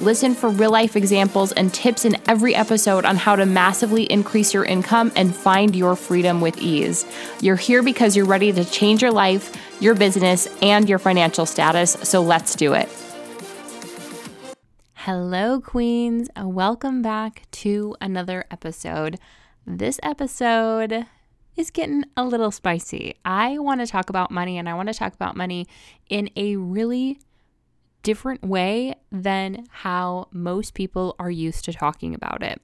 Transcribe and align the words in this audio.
Listen 0.00 0.34
for 0.34 0.48
real 0.48 0.70
life 0.70 0.96
examples 0.96 1.52
and 1.52 1.74
tips 1.74 2.06
in 2.06 2.16
every 2.26 2.54
episode 2.54 3.04
on 3.04 3.16
how 3.16 3.36
to 3.36 3.44
massively 3.44 4.04
increase 4.04 4.54
your 4.54 4.64
income 4.64 5.12
and 5.14 5.36
find 5.36 5.76
your 5.76 5.94
freedom 5.94 6.40
with 6.40 6.56
ease. 6.56 7.04
You're 7.42 7.56
here 7.56 7.82
because 7.82 8.16
you're 8.16 8.24
ready 8.24 8.50
to 8.50 8.64
change 8.64 9.02
your 9.02 9.10
life, 9.10 9.54
your 9.78 9.94
business, 9.94 10.48
and 10.62 10.88
your 10.88 10.98
financial 10.98 11.44
status, 11.44 11.98
so 12.02 12.22
let's 12.22 12.54
do 12.54 12.72
it. 12.72 12.88
Hello, 14.94 15.60
Queens. 15.60 16.30
Welcome 16.34 17.02
back 17.02 17.42
to 17.50 17.94
another 18.00 18.46
episode. 18.50 19.18
This 19.66 20.00
episode 20.02 21.04
is 21.56 21.70
getting 21.70 22.04
a 22.16 22.24
little 22.24 22.50
spicy. 22.50 23.16
I 23.26 23.58
want 23.58 23.82
to 23.82 23.86
talk 23.86 24.08
about 24.08 24.30
money 24.30 24.56
and 24.56 24.66
I 24.66 24.72
want 24.72 24.88
to 24.88 24.94
talk 24.94 25.12
about 25.12 25.36
money 25.36 25.66
in 26.08 26.30
a 26.36 26.56
really 26.56 27.18
different 28.02 28.42
way 28.42 28.94
than 29.10 29.66
how 29.70 30.28
most 30.30 30.74
people 30.74 31.14
are 31.18 31.30
used 31.30 31.64
to 31.64 31.72
talking 31.72 32.14
about 32.14 32.42
it. 32.42 32.60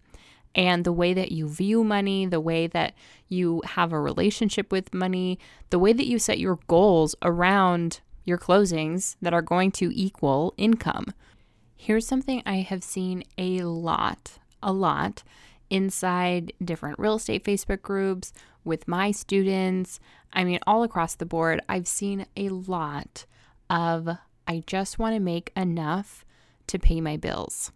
And 0.55 0.85
the 0.85 0.93
way 0.93 1.13
that 1.13 1.33
you 1.33 1.49
view 1.49 1.85
money, 1.85 2.25
the 2.25 2.41
way 2.41 2.67
that 2.67 2.95
you 3.29 3.63
have 3.65 3.93
a 3.93 4.01
relationship 4.01 4.73
with 4.73 4.95
money, 4.95 5.39
the 5.71 5.79
way 5.79 5.93
that 5.93 6.07
you 6.07 6.19
set 6.19 6.39
your 6.39 6.59
goals 6.67 7.15
around 7.21 8.01
your 8.25 8.39
closings 8.39 9.17
that 9.21 9.35
are 9.35 9.43
going 9.43 9.71
to 9.73 9.91
equal 9.95 10.55
income. 10.57 11.07
Here's 11.77 12.07
something 12.07 12.43
I 12.47 12.57
have 12.57 12.83
seen 12.83 13.23
a 13.37 13.63
lot, 13.63 14.39
a 14.63 14.73
lot 14.73 15.23
inside 15.69 16.53
different 16.65 16.99
real 16.99 17.17
estate 17.17 17.45
Facebook 17.45 17.83
groups, 17.83 18.33
with 18.65 18.89
my 18.89 19.13
students. 19.13 20.01
I 20.33 20.45
mean, 20.45 20.59
all 20.67 20.83
across 20.83 21.15
the 21.15 21.25
board, 21.25 21.61
I've 21.69 21.87
seen 21.87 22.27
a 22.37 22.49
lot 22.51 23.25
of 23.71 24.09
I 24.47 24.63
just 24.67 24.99
want 24.99 25.15
to 25.15 25.21
make 25.21 25.53
enough 25.57 26.25
to 26.69 26.79
pay 26.79 27.01
my 27.01 27.17
bills. 27.17 27.73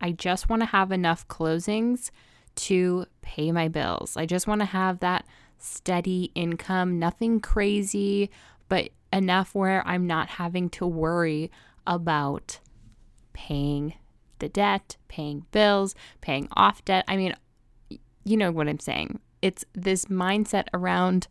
I 0.00 0.12
just 0.12 0.48
want 0.48 0.62
to 0.62 0.66
have 0.66 0.92
enough 0.92 1.26
closings 1.28 2.10
to 2.54 3.06
pay 3.22 3.52
my 3.52 3.68
bills. 3.68 4.16
I 4.16 4.26
just 4.26 4.46
want 4.46 4.60
to 4.60 4.66
have 4.66 5.00
that 5.00 5.26
steady 5.58 6.30
income, 6.34 6.98
nothing 6.98 7.40
crazy, 7.40 8.30
but 8.68 8.90
enough 9.12 9.54
where 9.54 9.86
I'm 9.86 10.06
not 10.06 10.28
having 10.28 10.68
to 10.70 10.86
worry 10.86 11.50
about 11.86 12.58
paying 13.32 13.94
the 14.38 14.48
debt, 14.48 14.96
paying 15.08 15.46
bills, 15.52 15.94
paying 16.20 16.48
off 16.52 16.84
debt. 16.84 17.04
I 17.06 17.16
mean, 17.16 17.34
you 18.24 18.36
know 18.36 18.50
what 18.50 18.68
I'm 18.68 18.80
saying. 18.80 19.20
It's 19.40 19.64
this 19.72 20.06
mindset 20.06 20.66
around 20.74 21.28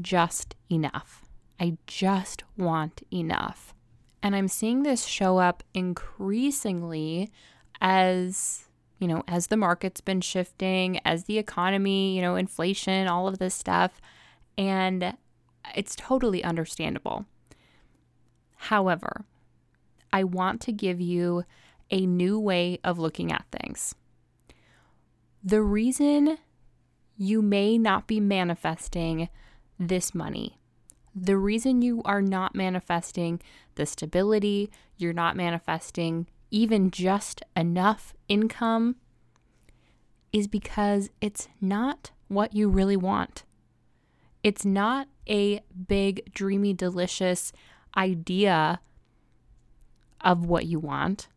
just 0.00 0.54
enough. 0.70 1.24
I 1.60 1.76
just 1.86 2.44
want 2.56 3.02
enough. 3.12 3.74
And 4.22 4.34
I'm 4.34 4.48
seeing 4.48 4.82
this 4.82 5.04
show 5.04 5.38
up 5.38 5.62
increasingly 5.74 7.30
as, 7.80 8.64
you 8.98 9.06
know, 9.06 9.22
as 9.28 9.46
the 9.46 9.56
market's 9.56 10.00
been 10.00 10.20
shifting, 10.20 10.98
as 11.04 11.24
the 11.24 11.38
economy, 11.38 12.16
you 12.16 12.22
know, 12.22 12.36
inflation, 12.36 13.06
all 13.06 13.28
of 13.28 13.38
this 13.38 13.54
stuff. 13.54 14.00
And 14.56 15.14
it's 15.74 15.94
totally 15.94 16.42
understandable. 16.42 17.26
However, 18.56 19.24
I 20.12 20.24
want 20.24 20.60
to 20.62 20.72
give 20.72 21.00
you 21.00 21.44
a 21.90 22.04
new 22.06 22.38
way 22.38 22.80
of 22.82 22.98
looking 22.98 23.30
at 23.30 23.46
things. 23.52 23.94
The 25.44 25.62
reason 25.62 26.38
you 27.16 27.40
may 27.40 27.78
not 27.78 28.06
be 28.06 28.20
manifesting 28.20 29.28
this 29.78 30.14
money 30.14 30.58
the 31.26 31.36
reason 31.36 31.82
you 31.82 32.02
are 32.04 32.22
not 32.22 32.54
manifesting 32.54 33.40
the 33.74 33.86
stability, 33.86 34.70
you're 34.96 35.12
not 35.12 35.36
manifesting 35.36 36.26
even 36.50 36.90
just 36.90 37.42
enough 37.56 38.14
income, 38.28 38.96
is 40.32 40.46
because 40.46 41.10
it's 41.20 41.48
not 41.60 42.10
what 42.28 42.54
you 42.54 42.68
really 42.68 42.96
want. 42.96 43.44
It's 44.42 44.64
not 44.64 45.08
a 45.28 45.60
big, 45.88 46.32
dreamy, 46.32 46.72
delicious 46.72 47.52
idea 47.96 48.80
of 50.20 50.46
what 50.46 50.66
you 50.66 50.78
want. 50.78 51.28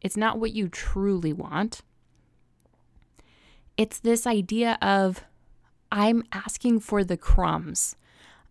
It's 0.00 0.16
not 0.16 0.38
what 0.38 0.52
you 0.52 0.68
truly 0.68 1.32
want. 1.32 1.82
It's 3.76 3.98
this 3.98 4.26
idea 4.26 4.78
of, 4.80 5.24
I'm 5.92 6.22
asking 6.32 6.80
for 6.80 7.02
the 7.02 7.16
crumbs. 7.16 7.96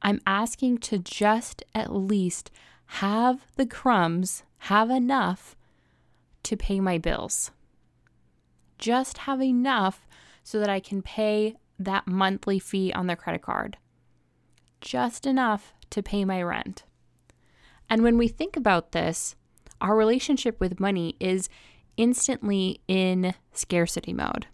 I'm 0.02 0.22
asking 0.26 0.80
to 0.80 1.00
just 1.00 1.64
at 1.76 1.94
least 1.94 2.52
have 2.86 3.46
the 3.56 3.66
crumbs, 3.66 4.44
have 4.60 4.90
enough 4.90 5.56
to 6.44 6.58
pay 6.58 6.80
my 6.80 6.98
bills. 6.98 7.52
Just 8.78 9.20
have 9.20 9.42
enough 9.42 10.08
so 10.44 10.60
that 10.60 10.70
I 10.70 10.80
can 10.80 11.02
pay 11.02 11.56
that 11.78 12.08
monthly 12.08 12.60
fee 12.60 12.92
on 12.94 13.08
the 13.08 13.16
credit 13.16 13.42
card. 13.42 13.78
Just 14.82 15.26
enough 15.26 15.74
to 15.90 16.02
pay 16.02 16.26
my 16.26 16.42
rent. 16.42 16.84
And 17.90 18.04
when 18.04 18.18
we 18.18 18.28
think 18.28 18.56
about 18.56 18.92
this, 18.92 19.36
our 19.82 19.96
relationship 19.96 20.60
with 20.60 20.80
money 20.80 21.16
is 21.20 21.50
instantly 21.98 22.82
in 22.88 23.34
scarcity 23.54 24.14
mode. 24.14 24.48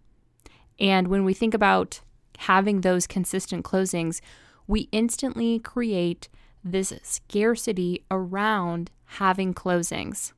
And 0.80 1.08
when 1.08 1.24
we 1.26 1.34
think 1.34 1.54
about 1.54 2.02
having 2.40 2.82
those 2.82 3.08
consistent 3.08 3.64
closings, 3.64 4.20
we 4.68 4.90
instantly 4.92 5.60
create 5.60 6.30
this 6.64 6.94
scarcity 7.04 8.04
around 8.10 8.92
having 9.06 9.54
closings. 9.54 10.34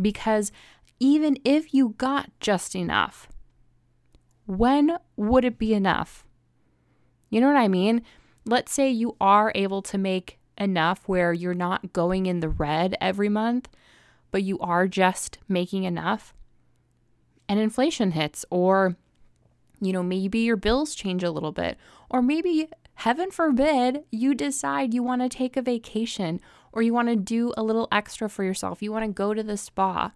Because 0.00 0.52
even 1.00 1.36
if 1.44 1.74
you 1.74 1.94
got 1.98 2.30
just 2.40 2.74
enough, 2.74 3.28
when 4.46 4.96
would 5.16 5.44
it 5.44 5.58
be 5.58 5.74
enough? 5.74 6.24
You 7.28 7.40
know 7.40 7.46
what 7.48 7.56
I 7.56 7.68
mean? 7.68 8.02
Let's 8.44 8.72
say 8.72 8.90
you 8.90 9.16
are 9.20 9.52
able 9.54 9.82
to 9.82 9.98
make 9.98 10.38
enough 10.58 11.02
where 11.06 11.32
you're 11.32 11.54
not 11.54 11.92
going 11.92 12.26
in 12.26 12.40
the 12.40 12.48
red 12.48 12.96
every 13.00 13.28
month, 13.28 13.68
but 14.30 14.42
you 14.42 14.58
are 14.60 14.86
just 14.86 15.38
making 15.48 15.84
enough. 15.84 16.34
And 17.48 17.58
inflation 17.58 18.12
hits, 18.12 18.44
or, 18.50 18.96
you 19.80 19.92
know, 19.92 20.02
maybe 20.02 20.40
your 20.40 20.56
bills 20.56 20.94
change 20.94 21.24
a 21.24 21.30
little 21.30 21.52
bit, 21.52 21.78
or 22.08 22.22
maybe 22.22 22.68
heaven 23.00 23.30
forbid 23.30 24.04
you 24.10 24.34
decide 24.34 24.92
you 24.92 25.02
want 25.02 25.22
to 25.22 25.28
take 25.28 25.56
a 25.56 25.62
vacation 25.62 26.38
or 26.70 26.82
you 26.82 26.92
want 26.92 27.08
to 27.08 27.16
do 27.16 27.50
a 27.56 27.62
little 27.62 27.88
extra 27.90 28.28
for 28.28 28.44
yourself, 28.44 28.82
you 28.82 28.92
want 28.92 29.04
to 29.04 29.10
go 29.10 29.32
to 29.32 29.42
the 29.42 29.56
spa, 29.56 30.12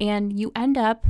and 0.00 0.38
you 0.38 0.52
end 0.54 0.78
up 0.78 1.04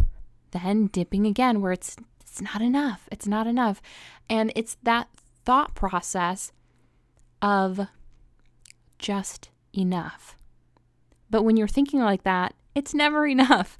then 0.52 0.86
dipping 0.86 1.26
again 1.26 1.60
where 1.60 1.72
it's 1.72 1.96
it's 2.22 2.40
not 2.40 2.62
enough. 2.62 3.08
It's 3.12 3.26
not 3.26 3.46
enough. 3.46 3.82
And 4.28 4.52
it's 4.56 4.76
that 4.82 5.08
thought 5.44 5.74
process 5.74 6.52
of 7.42 7.88
just 8.98 9.50
enough. 9.76 10.36
But 11.28 11.42
when 11.42 11.56
you're 11.56 11.68
thinking 11.68 12.00
like 12.00 12.22
that, 12.22 12.54
it's 12.74 12.94
never 12.94 13.26
enough. 13.36 13.78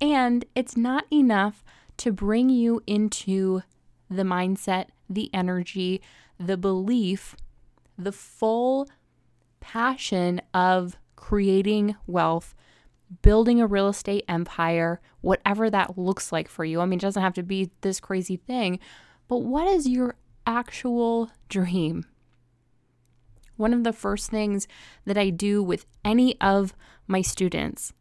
And 0.00 0.44
it's 0.56 0.76
not 0.76 1.04
enough 1.12 1.62
to 1.98 2.10
bring 2.10 2.48
you 2.48 2.82
into 2.86 3.62
the 4.10 4.24
mindset, 4.24 4.86
the 5.08 5.30
energy, 5.32 6.02
the 6.46 6.56
belief, 6.56 7.36
the 7.96 8.12
full 8.12 8.88
passion 9.60 10.40
of 10.52 10.96
creating 11.16 11.94
wealth, 12.06 12.54
building 13.22 13.60
a 13.60 13.66
real 13.66 13.88
estate 13.88 14.24
empire, 14.28 15.00
whatever 15.20 15.70
that 15.70 15.96
looks 15.96 16.32
like 16.32 16.48
for 16.48 16.64
you. 16.64 16.80
I 16.80 16.86
mean, 16.86 16.98
it 16.98 17.02
doesn't 17.02 17.22
have 17.22 17.34
to 17.34 17.42
be 17.42 17.70
this 17.82 18.00
crazy 18.00 18.36
thing, 18.36 18.80
but 19.28 19.38
what 19.38 19.66
is 19.66 19.86
your 19.88 20.16
actual 20.46 21.30
dream? 21.48 22.06
One 23.56 23.72
of 23.72 23.84
the 23.84 23.92
first 23.92 24.30
things 24.30 24.66
that 25.04 25.18
I 25.18 25.30
do 25.30 25.62
with 25.62 25.86
any 26.04 26.40
of 26.40 26.74
my 27.06 27.22
students, 27.22 27.92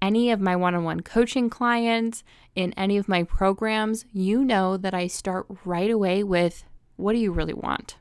any 0.00 0.30
of 0.30 0.40
my 0.40 0.56
one 0.56 0.74
on 0.74 0.84
one 0.84 1.00
coaching 1.00 1.50
clients, 1.50 2.22
in 2.54 2.72
any 2.74 2.96
of 2.96 3.08
my 3.08 3.24
programs, 3.24 4.06
you 4.12 4.44
know 4.44 4.76
that 4.76 4.94
I 4.94 5.08
start 5.08 5.46
right 5.64 5.90
away 5.90 6.22
with 6.22 6.64
what 6.96 7.12
do 7.12 7.18
you 7.18 7.32
really 7.32 7.54
want? 7.54 7.96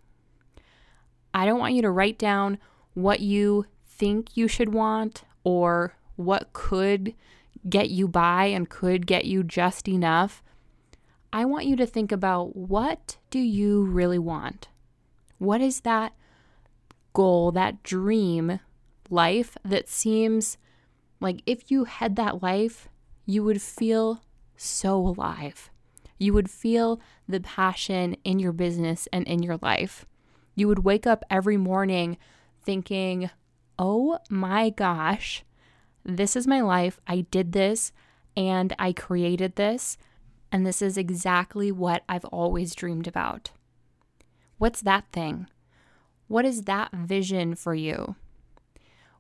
I 1.34 1.46
don't 1.46 1.60
want 1.60 1.74
you 1.74 1.82
to 1.82 1.92
write 1.92 2.20
down 2.20 2.58
what 2.94 3.20
you 3.20 3.66
think 3.86 4.38
you 4.38 4.48
should 4.48 4.74
want 4.74 5.24
or 5.44 5.96
what 6.16 6.54
could 6.54 7.14
get 7.68 7.90
you 7.90 8.08
by 8.08 8.46
and 8.46 8.70
could 8.70 9.08
get 9.08 9.26
you 9.26 9.44
just 9.44 9.88
enough, 9.88 10.44
I 11.32 11.46
want 11.46 11.66
you 11.66 11.76
to 11.78 11.86
think 11.86 12.12
about 12.12 12.56
what 12.56 13.18
do 13.30 13.40
you 13.40 13.84
really 13.84 14.20
want? 14.20 14.68
What 15.38 15.62
is 15.62 15.82
that 15.82 16.14
goal, 17.14 17.52
that 17.52 17.84
dream 17.84 18.60
life 19.10 19.58
that 19.64 19.90
seems 19.90 20.58
like 21.20 21.42
if 21.46 21.72
you 21.72 21.86
had 21.86 22.16
that 22.18 22.44
life, 22.44 22.90
you 23.26 23.44
would 23.44 23.62
feel 23.62 24.22
so 24.58 24.98
alive. 24.98 25.72
You 26.24 26.32
would 26.32 26.50
feel 26.50 27.02
the 27.28 27.42
passion 27.42 28.16
in 28.24 28.40
your 28.40 28.54
business 28.54 29.10
and 29.12 29.28
in 29.28 29.44
your 29.44 29.58
life. 29.62 30.06
You 30.56 30.70
would 30.70 30.86
wake 30.86 31.06
up 31.06 31.26
every 31.30 31.58
morning 31.58 32.18
thinking, 32.64 33.30
oh 33.78 34.20
my 34.30 34.70
gosh, 34.70 35.44
this 36.06 36.38
is 36.38 36.48
my 36.48 36.62
life. 36.62 36.98
I 37.06 37.26
did 37.30 37.52
this 37.52 37.92
and 38.38 38.74
I 38.80 38.94
created 38.94 39.58
this. 39.58 39.98
And 40.50 40.66
this 40.66 40.82
is 40.82 40.98
exactly 40.98 41.74
what 41.74 42.04
I've 42.08 42.24
always 42.24 42.74
dreamed 42.74 43.06
about. 43.06 43.52
What's 44.58 44.80
that 44.80 45.04
thing? 45.12 45.48
What 46.30 46.46
is 46.46 46.62
that 46.62 46.94
vision 46.94 47.54
for 47.54 47.76
you? 47.76 48.16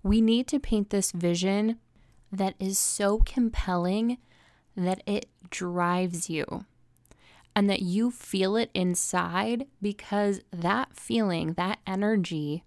We 0.04 0.22
need 0.22 0.48
to 0.48 0.58
paint 0.58 0.90
this 0.90 1.12
vision 1.12 1.80
that 2.32 2.56
is 2.60 2.80
so 2.80 3.18
compelling 3.26 4.20
that 4.78 5.04
it 5.06 5.26
drives 5.50 6.30
you 6.30 6.66
and 7.56 7.70
that 7.70 7.82
you 7.82 8.12
feel 8.12 8.56
it 8.56 8.70
inside 8.74 9.68
because 9.82 10.42
that 10.52 10.96
feeling, 10.96 11.54
that 11.54 11.80
energy, 11.86 12.64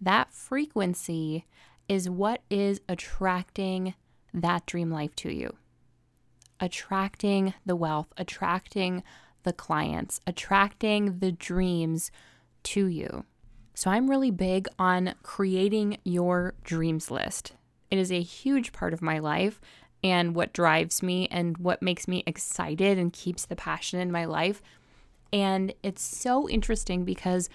that 0.00 0.32
frequency 0.32 1.46
is 1.88 2.10
what 2.10 2.42
is 2.50 2.80
attracting 2.88 3.94
that 4.32 4.66
dream 4.66 4.90
life 4.90 5.14
to 5.16 5.32
you. 5.32 5.54
Attracting 6.60 7.54
the 7.64 7.76
wealth, 7.76 8.12
attracting 8.16 9.02
the 9.42 9.52
clients, 9.52 10.20
attracting 10.26 11.18
the 11.18 11.32
dreams 11.32 12.10
to 12.64 12.86
you. 12.86 13.24
So, 13.74 13.90
I'm 13.90 14.08
really 14.08 14.30
big 14.30 14.68
on 14.78 15.14
creating 15.22 15.98
your 16.04 16.54
dreams 16.62 17.10
list. 17.10 17.54
It 17.90 17.98
is 17.98 18.12
a 18.12 18.22
huge 18.22 18.72
part 18.72 18.94
of 18.94 19.02
my 19.02 19.18
life 19.18 19.60
and 20.04 20.34
what 20.34 20.52
drives 20.52 21.02
me 21.02 21.26
and 21.30 21.56
what 21.56 21.80
makes 21.82 22.06
me 22.06 22.22
excited 22.26 22.98
and 22.98 23.12
keeps 23.12 23.46
the 23.46 23.56
passion 23.56 23.98
in 23.98 24.12
my 24.12 24.26
life. 24.26 24.62
And 25.32 25.72
it's 25.82 26.02
so 26.02 26.48
interesting 26.48 27.04
because 27.04 27.48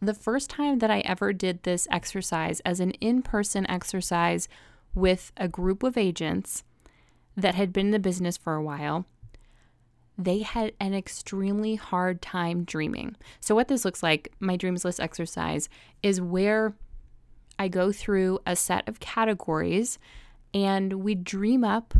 the 0.00 0.14
first 0.14 0.48
time 0.48 0.78
that 0.78 0.90
I 0.90 1.00
ever 1.00 1.32
did 1.32 1.64
this 1.64 1.88
exercise 1.90 2.60
as 2.60 2.78
an 2.78 2.92
in 2.92 3.22
person 3.22 3.68
exercise 3.68 4.48
with 4.94 5.32
a 5.36 5.48
group 5.48 5.82
of 5.82 5.98
agents 5.98 6.62
that 7.36 7.56
had 7.56 7.72
been 7.72 7.86
in 7.86 7.92
the 7.92 7.98
business 7.98 8.36
for 8.36 8.54
a 8.54 8.62
while, 8.62 9.04
they 10.16 10.38
had 10.38 10.72
an 10.80 10.94
extremely 10.94 11.74
hard 11.74 12.22
time 12.22 12.64
dreaming. 12.64 13.16
So, 13.40 13.54
what 13.54 13.68
this 13.68 13.84
looks 13.84 14.02
like, 14.02 14.32
my 14.40 14.56
dreams 14.56 14.84
list 14.84 15.00
exercise, 15.00 15.68
is 16.02 16.20
where 16.20 16.74
I 17.58 17.68
go 17.68 17.92
through 17.92 18.38
a 18.46 18.56
set 18.56 18.88
of 18.88 19.00
categories 19.00 19.98
and 20.54 20.94
we 21.04 21.14
dream 21.14 21.64
up, 21.64 21.94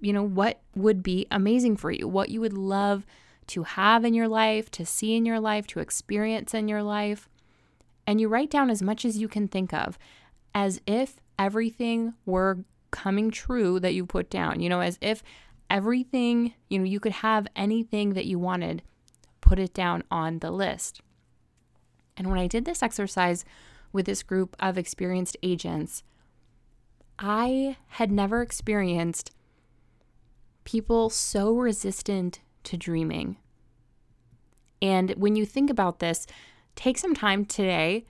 you 0.00 0.12
know, 0.12 0.22
what 0.22 0.60
would 0.74 1.02
be 1.02 1.26
amazing 1.30 1.76
for 1.76 1.90
you, 1.90 2.06
what 2.06 2.28
you 2.28 2.40
would 2.40 2.52
love 2.52 3.06
to 3.48 3.62
have 3.62 4.04
in 4.04 4.14
your 4.14 4.28
life, 4.28 4.70
to 4.72 4.86
see 4.86 5.16
in 5.16 5.26
your 5.26 5.40
life, 5.40 5.66
to 5.68 5.80
experience 5.80 6.54
in 6.54 6.68
your 6.68 6.82
life. 6.82 7.28
And 8.06 8.20
you 8.20 8.28
write 8.28 8.50
down 8.50 8.70
as 8.70 8.82
much 8.82 9.04
as 9.04 9.18
you 9.18 9.28
can 9.28 9.48
think 9.48 9.72
of, 9.72 9.98
as 10.54 10.80
if 10.86 11.16
everything 11.38 12.14
were 12.26 12.58
coming 12.90 13.30
true 13.30 13.80
that 13.80 13.94
you 13.94 14.06
put 14.06 14.30
down, 14.30 14.60
you 14.60 14.68
know, 14.68 14.80
as 14.80 14.98
if 15.00 15.22
everything, 15.68 16.54
you 16.68 16.78
know, 16.78 16.84
you 16.84 17.00
could 17.00 17.12
have 17.12 17.46
anything 17.56 18.14
that 18.14 18.26
you 18.26 18.38
wanted, 18.38 18.82
put 19.40 19.58
it 19.58 19.74
down 19.74 20.04
on 20.10 20.38
the 20.38 20.50
list. 20.50 21.00
And 22.16 22.30
when 22.30 22.38
I 22.38 22.46
did 22.46 22.64
this 22.64 22.82
exercise 22.82 23.44
with 23.92 24.06
this 24.06 24.22
group 24.22 24.54
of 24.60 24.78
experienced 24.78 25.36
agents, 25.42 26.02
I 27.18 27.76
had 27.88 28.10
never 28.10 28.42
experienced 28.42 29.30
people 30.64 31.10
so 31.10 31.54
resistant 31.54 32.40
to 32.64 32.76
dreaming. 32.76 33.36
And 34.82 35.10
when 35.12 35.36
you 35.36 35.46
think 35.46 35.70
about 35.70 35.98
this, 35.98 36.26
take 36.74 36.98
some 36.98 37.14
time 37.14 37.44
today 37.44 38.04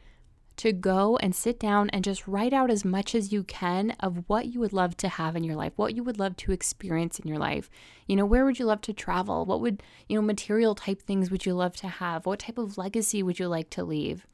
to 0.56 0.72
go 0.72 1.16
and 1.16 1.34
sit 1.34 1.58
down 1.58 1.90
and 1.90 2.04
just 2.04 2.28
write 2.28 2.52
out 2.52 2.70
as 2.70 2.84
much 2.84 3.14
as 3.14 3.32
you 3.32 3.42
can 3.42 3.90
of 4.00 4.24
what 4.28 4.46
you 4.46 4.60
would 4.60 4.72
love 4.72 4.96
to 4.96 5.08
have 5.08 5.34
in 5.34 5.42
your 5.42 5.56
life, 5.56 5.72
what 5.76 5.94
you 5.94 6.04
would 6.04 6.18
love 6.18 6.36
to 6.36 6.52
experience 6.52 7.18
in 7.18 7.26
your 7.26 7.38
life. 7.38 7.68
You 8.06 8.16
know, 8.16 8.24
where 8.24 8.44
would 8.44 8.58
you 8.58 8.66
love 8.66 8.80
to 8.82 8.92
travel? 8.92 9.44
What 9.44 9.60
would, 9.60 9.82
you 10.08 10.16
know, 10.16 10.22
material 10.22 10.74
type 10.74 11.02
things 11.02 11.30
would 11.30 11.44
you 11.44 11.54
love 11.54 11.74
to 11.76 11.88
have? 11.88 12.24
What 12.24 12.38
type 12.38 12.58
of 12.58 12.78
legacy 12.78 13.22
would 13.22 13.40
you 13.40 13.48
like 13.48 13.68
to 13.70 13.84
leave? 13.84 14.26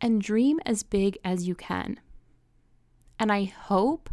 And 0.00 0.22
dream 0.22 0.60
as 0.64 0.82
big 0.84 1.18
as 1.24 1.46
you 1.46 1.54
can. 1.56 1.98
And 3.20 3.30
I 3.30 3.44
hope 3.44 4.08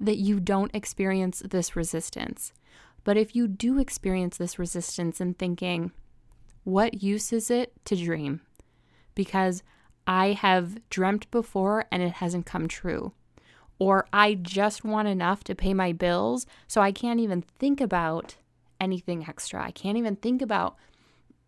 that 0.00 0.16
you 0.16 0.40
don't 0.40 0.74
experience 0.74 1.40
this 1.48 1.76
resistance. 1.76 2.52
But 3.04 3.16
if 3.16 3.36
you 3.36 3.46
do 3.46 3.78
experience 3.78 4.36
this 4.36 4.58
resistance 4.58 5.20
in 5.20 5.34
thinking, 5.34 5.92
what 6.64 7.02
use 7.02 7.32
is 7.32 7.50
it 7.50 7.72
to 7.84 7.96
dream? 7.96 8.40
Because 9.14 9.62
I 10.06 10.32
have 10.32 10.78
dreamt 10.90 11.30
before 11.30 11.86
and 11.92 12.02
it 12.02 12.14
hasn't 12.14 12.44
come 12.44 12.66
true. 12.66 13.12
Or 13.78 14.06
I 14.12 14.34
just 14.34 14.84
want 14.84 15.06
enough 15.06 15.44
to 15.44 15.54
pay 15.54 15.72
my 15.72 15.92
bills, 15.92 16.44
so 16.66 16.80
I 16.80 16.92
can't 16.92 17.20
even 17.20 17.42
think 17.42 17.80
about 17.80 18.34
anything 18.80 19.26
extra. 19.28 19.62
I 19.64 19.70
can't 19.70 19.96
even 19.96 20.16
think 20.16 20.42
about, 20.42 20.76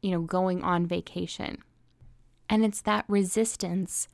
you 0.01 0.13
know, 0.13 0.21
going 0.21 0.63
on 0.63 0.87
vacation. 0.87 1.59
And 2.49 2.65
it's 2.65 2.81
that 2.83 3.05
resistance 3.09 4.09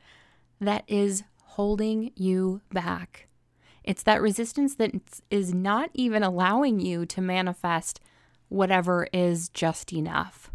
that 0.60 0.84
is 0.88 1.22
holding 1.58 2.12
you 2.14 2.60
back. 2.72 3.26
It's 3.82 4.04
that 4.04 4.22
resistance 4.22 4.76
that 4.76 4.92
is 5.28 5.52
not 5.52 5.90
even 5.92 6.22
allowing 6.22 6.78
you 6.78 7.04
to 7.06 7.20
manifest 7.20 7.98
whatever 8.48 9.08
is 9.12 9.48
just 9.48 9.92
enough. 9.92 10.52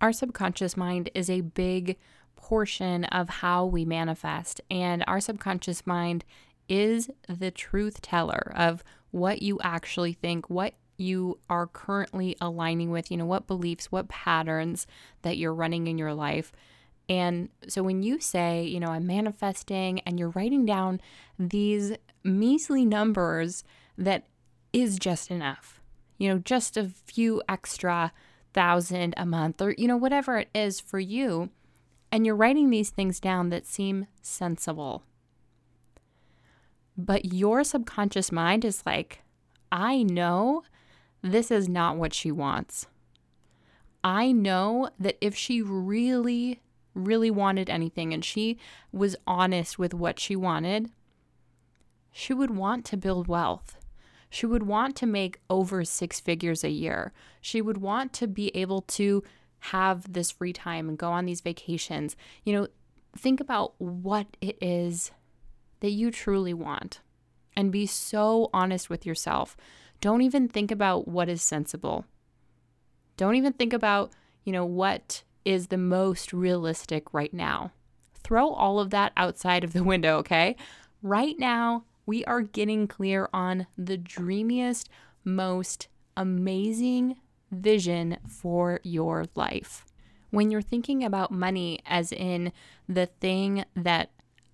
Our 0.00 0.12
subconscious 0.12 0.76
mind 0.76 1.08
is 1.14 1.30
a 1.30 1.42
big 1.42 1.98
portion 2.34 3.04
of 3.04 3.28
how 3.28 3.64
we 3.64 3.84
manifest, 3.84 4.60
and 4.68 5.04
our 5.06 5.20
subconscious 5.20 5.86
mind 5.86 6.24
is 6.68 7.08
the 7.28 7.52
truth 7.52 8.02
teller 8.02 8.52
of 8.56 8.82
what 9.12 9.40
you 9.40 9.60
actually 9.62 10.14
think, 10.14 10.50
what 10.50 10.74
you 10.96 11.38
are 11.48 11.68
currently 11.68 12.36
aligning 12.40 12.90
with, 12.90 13.08
you 13.08 13.16
know, 13.16 13.24
what 13.24 13.46
beliefs, 13.46 13.92
what 13.92 14.08
patterns 14.08 14.88
that 15.22 15.36
you're 15.36 15.54
running 15.54 15.86
in 15.86 15.96
your 15.96 16.12
life. 16.12 16.50
And 17.08 17.50
so 17.68 17.82
when 17.82 18.02
you 18.02 18.20
say, 18.20 18.64
you 18.64 18.80
know, 18.80 18.88
I'm 18.88 19.06
manifesting 19.06 20.00
and 20.00 20.18
you're 20.18 20.30
writing 20.30 20.64
down 20.64 21.00
these 21.38 21.92
measly 22.22 22.86
numbers 22.86 23.64
that 23.98 24.26
is 24.72 24.98
just 24.98 25.30
enough, 25.30 25.82
you 26.18 26.28
know, 26.28 26.38
just 26.38 26.76
a 26.76 26.88
few 26.88 27.42
extra 27.48 28.12
thousand 28.52 29.14
a 29.16 29.26
month 29.26 29.60
or, 29.60 29.74
you 29.76 29.86
know, 29.86 29.96
whatever 29.96 30.38
it 30.38 30.48
is 30.54 30.80
for 30.80 30.98
you, 30.98 31.50
and 32.10 32.24
you're 32.24 32.36
writing 32.36 32.70
these 32.70 32.90
things 32.90 33.20
down 33.20 33.50
that 33.50 33.66
seem 33.66 34.06
sensible. 34.22 35.02
But 36.96 37.34
your 37.34 37.64
subconscious 37.64 38.30
mind 38.30 38.64
is 38.64 38.82
like, 38.86 39.22
I 39.72 40.04
know 40.04 40.62
this 41.22 41.50
is 41.50 41.68
not 41.68 41.96
what 41.96 42.14
she 42.14 42.30
wants. 42.30 42.86
I 44.04 44.32
know 44.32 44.90
that 45.00 45.18
if 45.20 45.34
she 45.34 45.60
really 45.60 46.60
really 46.94 47.30
wanted 47.30 47.68
anything 47.68 48.12
and 48.12 48.24
she 48.24 48.58
was 48.92 49.16
honest 49.26 49.78
with 49.78 49.94
what 49.94 50.18
she 50.20 50.36
wanted, 50.36 50.90
she 52.12 52.32
would 52.32 52.50
want 52.50 52.84
to 52.86 52.96
build 52.96 53.26
wealth. 53.26 53.76
She 54.30 54.46
would 54.46 54.64
want 54.64 54.96
to 54.96 55.06
make 55.06 55.40
over 55.48 55.84
six 55.84 56.20
figures 56.20 56.64
a 56.64 56.70
year. 56.70 57.12
She 57.40 57.60
would 57.60 57.76
want 57.78 58.12
to 58.14 58.26
be 58.26 58.54
able 58.56 58.82
to 58.82 59.22
have 59.60 60.12
this 60.12 60.30
free 60.30 60.52
time 60.52 60.88
and 60.88 60.98
go 60.98 61.10
on 61.10 61.24
these 61.24 61.40
vacations. 61.40 62.16
You 62.44 62.52
know, 62.52 62.68
think 63.16 63.40
about 63.40 63.74
what 63.78 64.26
it 64.40 64.58
is 64.60 65.12
that 65.80 65.90
you 65.90 66.10
truly 66.10 66.54
want 66.54 67.00
and 67.56 67.70
be 67.70 67.86
so 67.86 68.50
honest 68.52 68.90
with 68.90 69.06
yourself. 69.06 69.56
Don't 70.00 70.22
even 70.22 70.48
think 70.48 70.70
about 70.70 71.08
what 71.08 71.28
is 71.28 71.42
sensible. 71.42 72.04
Don't 73.16 73.36
even 73.36 73.52
think 73.52 73.72
about, 73.72 74.12
you 74.44 74.52
know, 74.52 74.64
what 74.64 75.22
is 75.44 75.68
the 75.68 75.78
most 75.78 76.32
realistic 76.32 77.12
right 77.12 77.32
now. 77.32 77.72
Throw 78.22 78.50
all 78.50 78.80
of 78.80 78.90
that 78.90 79.12
outside 79.16 79.64
of 79.64 79.72
the 79.72 79.84
window, 79.92 80.18
okay? 80.18 80.56
Right 81.02 81.38
now, 81.38 81.84
we 82.06 82.24
are 82.24 82.42
getting 82.42 82.86
clear 82.86 83.28
on 83.32 83.66
the 83.76 83.96
dreamiest, 83.96 84.88
most 85.24 85.88
amazing 86.16 87.16
vision 87.50 88.18
for 88.28 88.80
your 88.82 89.26
life. 89.34 89.84
When 90.30 90.50
you're 90.50 90.62
thinking 90.62 91.04
about 91.04 91.30
money 91.30 91.80
as 91.86 92.12
in 92.12 92.52
the 92.88 93.06
thing 93.06 93.64
that 93.76 94.10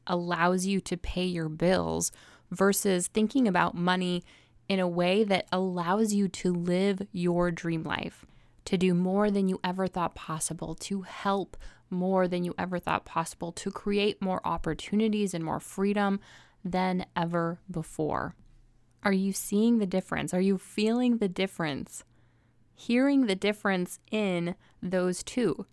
allows 0.07 0.67
you 0.67 0.81
to 0.81 0.97
pay 0.97 1.25
your 1.25 1.49
bills, 1.49 2.13
versus 2.51 3.09
thinking 3.09 3.47
about 3.47 3.75
money 3.75 4.25
in 4.69 4.81
a 4.81 4.89
way 4.89 5.25
that 5.25 5.47
allows 5.53 6.13
you 6.13 6.29
to 6.29 6.53
live 6.53 7.03
your 7.13 7.51
dream 7.51 7.83
life, 7.83 8.27
to 8.65 8.77
do 8.77 8.95
more 8.95 9.31
than 9.31 9.49
you 9.49 9.61
ever 9.65 9.87
thought 9.87 10.15
possible, 10.15 10.75
to 10.77 11.03
help 11.03 11.57
more 11.89 12.29
than 12.29 12.45
you 12.45 12.55
ever 12.59 12.79
thought 12.79 13.05
possible, 13.05 13.53
to 13.53 13.71
create 13.71 14.23
more 14.23 14.41
opportunities 14.45 15.35
and 15.35 15.45
more 15.45 15.61
freedom 15.61 16.21
than 16.65 17.07
ever 17.17 17.61
before. 17.71 18.35
Are 19.03 19.13
you 19.13 19.33
seeing 19.33 19.79
the 19.79 19.87
difference? 19.87 20.35
Are 20.35 20.41
you 20.41 20.59
feeling 20.59 21.19
the 21.19 21.29
difference? 21.29 22.05
Hearing 22.75 23.27
the 23.27 23.35
difference 23.35 23.99
in 24.11 24.55
those 24.83 25.23
two. 25.23 25.67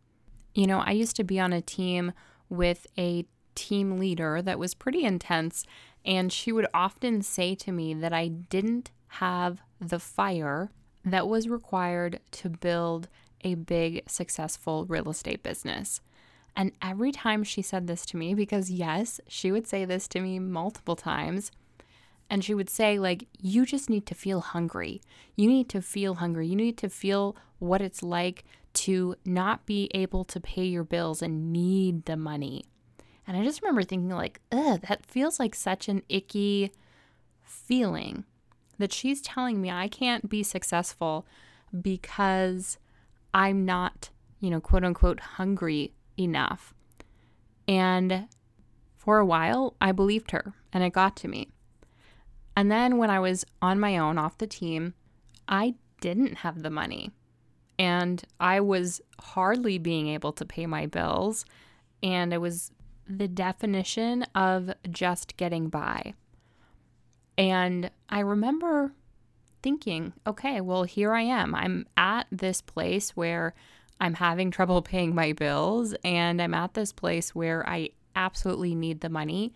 You 0.53 0.65
know, 0.65 0.79
I 0.79 0.91
used 0.91 1.15
to 1.17 1.24
be 1.24 1.39
on 1.39 1.53
a 1.53 1.62
team 1.62 2.13
with 2.50 2.88
a 2.98 3.25
team 3.53 3.98
leader 3.98 4.41
that 4.41 4.60
was 4.60 4.74
pretty 4.74 5.03
intense, 5.03 5.65
and 6.06 6.32
she 6.32 6.51
would 6.51 6.67
often 6.74 7.22
say 7.22 7.53
to 7.56 7.72
me 7.72 7.94
that 7.94 8.13
I 8.13 8.27
didn't 8.27 8.91
have 9.08 9.60
the 9.79 10.00
fire 10.00 10.72
that 11.13 11.27
was 11.27 11.47
required 11.47 12.19
to 12.31 12.49
build 12.49 13.07
a 13.41 13.55
big, 13.55 14.03
successful 14.07 14.85
real 14.85 15.09
estate 15.09 15.43
business. 15.43 16.01
And 16.55 16.71
every 16.81 17.11
time 17.11 17.43
she 17.43 17.61
said 17.61 17.87
this 17.87 18.05
to 18.07 18.17
me, 18.17 18.33
because 18.33 18.71
yes, 18.71 19.21
she 19.27 19.51
would 19.51 19.67
say 19.67 19.85
this 19.85 20.07
to 20.09 20.19
me 20.19 20.39
multiple 20.39 20.95
times, 20.95 21.51
and 22.29 22.43
she 22.43 22.53
would 22.53 22.69
say, 22.69 22.99
like, 22.99 23.27
you 23.39 23.65
just 23.65 23.89
need 23.89 24.05
to 24.07 24.15
feel 24.15 24.41
hungry. 24.41 25.01
You 25.35 25.47
need 25.47 25.69
to 25.69 25.81
feel 25.81 26.15
hungry. 26.15 26.47
You 26.47 26.55
need 26.55 26.77
to 26.79 26.89
feel 26.89 27.37
what 27.59 27.81
it's 27.81 28.03
like 28.03 28.43
to 28.73 29.15
not 29.23 29.65
be 29.65 29.89
able 29.93 30.25
to 30.25 30.41
pay 30.41 30.65
your 30.65 30.83
bills 30.83 31.21
and 31.21 31.53
need 31.53 32.05
the 32.05 32.17
money. 32.17 32.65
And 33.25 33.37
I 33.37 33.43
just 33.43 33.61
remember 33.61 33.83
thinking, 33.83 34.09
like, 34.09 34.41
ugh, 34.51 34.81
that 34.87 35.05
feels 35.05 35.39
like 35.39 35.55
such 35.55 35.87
an 35.87 36.01
icky 36.09 36.71
feeling 37.43 38.25
that 38.77 38.93
she's 38.93 39.22
telling 39.22 39.62
me 39.62 39.72
I 39.72 39.88
can't 39.88 40.29
be 40.29 40.43
successful 40.43 41.25
because 41.81 42.77
I'm 43.34 43.65
not, 43.65 44.10
you 44.39 44.50
know, 44.50 44.62
quote 44.62 44.84
unquote, 44.84 45.19
hungry 45.19 45.93
enough. 46.17 46.74
And 47.67 48.27
for 48.96 49.19
a 49.19 49.25
while, 49.25 49.75
I 49.81 49.91
believed 49.91 50.31
her 50.31 50.53
and 50.72 50.84
it 50.84 50.93
got 50.93 51.15
to 51.17 51.27
me. 51.27 51.50
And 52.55 52.72
then 52.72 52.98
when 52.98 53.10
I 53.10 53.19
was 53.19 53.46
on 53.62 53.79
my 53.79 53.98
own 53.98 54.17
off 54.17 54.38
the 54.38 54.48
team, 54.48 54.93
I 55.48 55.75
didn't 56.01 56.38
have 56.38 56.63
the 56.63 56.69
money 56.69 57.12
and 57.79 58.24
I 58.39 58.60
was 58.60 59.01
hardly 59.19 59.77
being 59.77 60.07
able 60.07 60.34
to 60.34 60.46
pay 60.46 60.65
my 60.65 60.86
bills. 60.86 61.46
And 62.01 62.34
it 62.34 62.39
was 62.39 62.72
the 63.07 63.27
definition 63.27 64.24
of 64.36 64.72
just 64.89 65.38
getting 65.38 65.69
by. 65.69 66.13
And 67.38 67.91
I 68.10 68.20
remember 68.20 68.94
thinking, 69.62 70.13
okay, 70.25 70.62
well, 70.62 70.84
here 70.84 71.13
I 71.13 71.22
am. 71.22 71.53
I'm 71.53 71.86
at 71.96 72.27
this 72.32 72.62
place 72.62 73.12
where 73.12 73.53
I'm 74.00 74.15
having 74.15 74.51
trouble 74.51 74.82
paying 74.94 75.13
my 75.13 75.34
bills, 75.34 75.94
and 76.03 76.41
I'm 76.41 76.53
at 76.53 76.74
this 76.74 76.91
place 76.91 77.36
where 77.36 77.67
I 77.67 77.89
absolutely 78.15 78.75
need 78.75 79.01
the 79.01 79.10
money. 79.10 79.53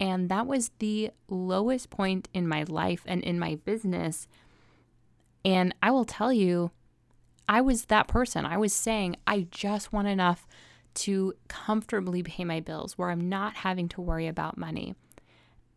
And 0.00 0.28
that 0.28 0.46
was 0.46 0.70
the 0.78 1.10
lowest 1.28 1.90
point 1.90 2.28
in 2.32 2.46
my 2.46 2.62
life 2.62 3.02
and 3.06 3.22
in 3.22 3.38
my 3.38 3.56
business. 3.56 4.28
And 5.44 5.74
I 5.82 5.90
will 5.90 6.04
tell 6.04 6.32
you, 6.32 6.70
I 7.48 7.60
was 7.60 7.86
that 7.86 8.06
person. 8.06 8.46
I 8.46 8.58
was 8.58 8.72
saying, 8.72 9.16
I 9.26 9.48
just 9.50 9.92
want 9.92 10.06
enough 10.06 10.46
to 10.94 11.34
comfortably 11.48 12.22
pay 12.22 12.44
my 12.44 12.60
bills 12.60 12.96
where 12.96 13.10
I'm 13.10 13.28
not 13.28 13.56
having 13.56 13.88
to 13.90 14.00
worry 14.00 14.26
about 14.26 14.56
money. 14.56 14.94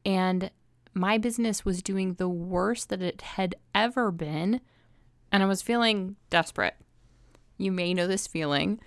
And 0.05 0.51
my 0.93 1.17
business 1.17 1.63
was 1.63 1.81
doing 1.81 2.13
the 2.13 2.29
worst 2.29 2.89
that 2.89 3.01
it 3.01 3.21
had 3.21 3.55
ever 3.73 4.11
been. 4.11 4.61
And 5.31 5.41
I 5.41 5.45
was 5.45 5.61
feeling 5.61 6.17
desperate. 6.29 6.75
You 7.57 7.71
may 7.71 7.93
know 7.93 8.07
this 8.07 8.27
feeling. 8.27 8.79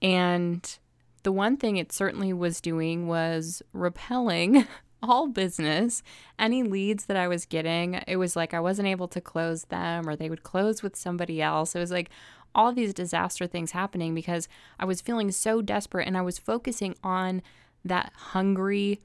And 0.00 0.78
the 1.22 1.32
one 1.32 1.56
thing 1.56 1.76
it 1.76 1.92
certainly 1.92 2.32
was 2.32 2.60
doing 2.60 3.06
was 3.06 3.62
repelling 3.72 4.66
all 5.02 5.28
business. 5.28 6.02
Any 6.38 6.62
leads 6.62 7.06
that 7.06 7.16
I 7.16 7.28
was 7.28 7.46
getting, 7.46 8.02
it 8.06 8.16
was 8.16 8.34
like 8.34 8.54
I 8.54 8.60
wasn't 8.60 8.88
able 8.88 9.08
to 9.08 9.20
close 9.20 9.64
them 9.64 10.08
or 10.08 10.16
they 10.16 10.28
would 10.28 10.42
close 10.42 10.82
with 10.82 10.96
somebody 10.96 11.40
else. 11.40 11.74
It 11.74 11.80
was 11.80 11.92
like 11.92 12.10
all 12.54 12.72
these 12.72 12.92
disaster 12.92 13.46
things 13.46 13.70
happening 13.70 14.14
because 14.14 14.48
I 14.78 14.84
was 14.84 15.00
feeling 15.00 15.30
so 15.30 15.62
desperate 15.62 16.06
and 16.06 16.16
I 16.16 16.22
was 16.22 16.38
focusing 16.38 16.96
on 17.02 17.42
that 17.84 18.12
hungry 18.14 19.00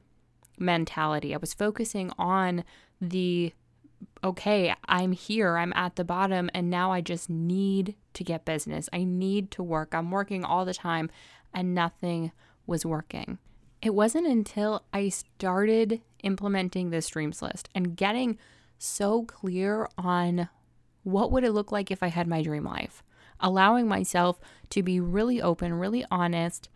mentality. 0.57 1.33
I 1.33 1.37
was 1.37 1.53
focusing 1.53 2.11
on 2.17 2.63
the 2.99 3.53
okay, 4.23 4.73
I'm 4.85 5.11
here, 5.11 5.57
I'm 5.57 5.73
at 5.73 5.95
the 5.95 6.03
bottom, 6.03 6.49
and 6.53 6.69
now 6.69 6.91
I 6.91 7.01
just 7.01 7.29
need 7.29 7.95
to 8.13 8.23
get 8.23 8.45
business. 8.45 8.89
I 8.93 9.03
need 9.03 9.51
to 9.51 9.63
work. 9.63 9.93
I'm 9.93 10.11
working 10.11 10.43
all 10.43 10.65
the 10.65 10.73
time, 10.73 11.09
and 11.53 11.73
nothing 11.73 12.31
was 12.65 12.85
working. 12.85 13.39
It 13.81 13.93
wasn't 13.93 14.27
until 14.27 14.83
I 14.93 15.09
started 15.09 16.01
implementing 16.23 16.89
this 16.89 17.07
dreams 17.07 17.41
list 17.41 17.69
and 17.73 17.95
getting 17.95 18.37
so 18.77 19.23
clear 19.23 19.87
on 19.97 20.49
what 21.03 21.31
would 21.31 21.43
it 21.43 21.51
look 21.53 21.71
like 21.71 21.89
if 21.89 22.03
I 22.03 22.07
had 22.07 22.27
my 22.27 22.41
dream 22.41 22.65
life, 22.65 23.03
allowing 23.39 23.87
myself 23.87 24.39
to 24.71 24.83
be 24.83 24.99
really 24.99 25.41
open, 25.41 25.73
really 25.73 26.05
honest 26.11 26.69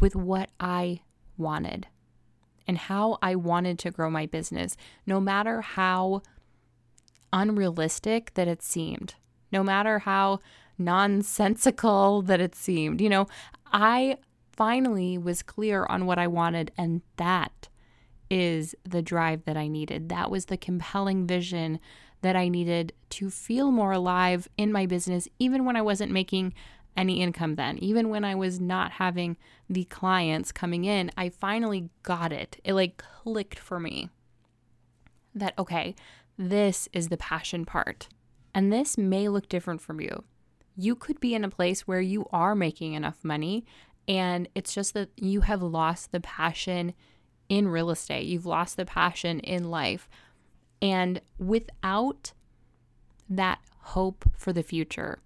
with 0.00 0.16
what 0.16 0.50
I 0.58 1.02
wanted 1.36 1.86
and 2.66 2.78
how 2.78 3.18
I 3.22 3.34
wanted 3.34 3.78
to 3.80 3.90
grow 3.90 4.10
my 4.10 4.26
business, 4.26 4.76
no 5.06 5.20
matter 5.20 5.60
how 5.60 6.22
unrealistic 7.32 8.34
that 8.34 8.48
it 8.48 8.62
seemed, 8.62 9.14
no 9.52 9.62
matter 9.62 10.00
how 10.00 10.40
nonsensical 10.78 12.22
that 12.26 12.40
it 12.40 12.54
seemed. 12.54 13.00
You 13.00 13.08
know, 13.08 13.26
I 13.72 14.18
finally 14.52 15.16
was 15.18 15.42
clear 15.42 15.86
on 15.86 16.06
what 16.06 16.18
I 16.18 16.26
wanted, 16.26 16.72
and 16.76 17.02
that 17.16 17.68
is 18.30 18.74
the 18.84 19.02
drive 19.02 19.44
that 19.44 19.56
I 19.56 19.68
needed. 19.68 20.08
That 20.08 20.30
was 20.30 20.46
the 20.46 20.56
compelling 20.56 21.26
vision 21.26 21.80
that 22.22 22.36
I 22.36 22.48
needed 22.48 22.92
to 23.10 23.30
feel 23.30 23.70
more 23.70 23.92
alive 23.92 24.48
in 24.56 24.72
my 24.72 24.86
business, 24.86 25.26
even 25.38 25.64
when 25.64 25.76
I 25.76 25.82
wasn't 25.82 26.12
making 26.12 26.54
any 26.96 27.20
income 27.20 27.54
then. 27.54 27.78
Even 27.78 28.08
when 28.08 28.24
I 28.24 28.34
was 28.34 28.60
not 28.60 28.92
having 28.92 29.36
the 29.68 29.84
clients 29.84 30.52
coming 30.52 30.84
in, 30.84 31.10
I 31.16 31.28
finally 31.28 31.90
got 32.02 32.32
it. 32.32 32.60
It 32.64 32.74
like 32.74 32.96
clicked 32.98 33.58
for 33.58 33.80
me 33.80 34.10
that, 35.34 35.54
okay, 35.58 35.94
this 36.36 36.88
is 36.92 37.08
the 37.08 37.16
passion 37.16 37.64
part. 37.64 38.08
And 38.54 38.72
this 38.72 38.98
may 38.98 39.28
look 39.28 39.48
different 39.48 39.80
from 39.80 40.00
you. 40.00 40.24
You 40.76 40.94
could 40.94 41.20
be 41.20 41.34
in 41.34 41.44
a 41.44 41.50
place 41.50 41.86
where 41.86 42.00
you 42.00 42.26
are 42.32 42.54
making 42.54 42.94
enough 42.94 43.18
money 43.22 43.64
and 44.08 44.48
it's 44.54 44.74
just 44.74 44.94
that 44.94 45.10
you 45.16 45.42
have 45.42 45.62
lost 45.62 46.10
the 46.10 46.20
passion 46.20 46.94
in 47.48 47.68
real 47.68 47.90
estate. 47.90 48.26
You've 48.26 48.46
lost 48.46 48.76
the 48.76 48.84
passion 48.84 49.40
in 49.40 49.70
life. 49.70 50.08
And 50.82 51.20
without 51.38 52.32
that 53.28 53.60
hope 53.78 54.24
for 54.36 54.52
the 54.52 54.62
future, 54.62 55.20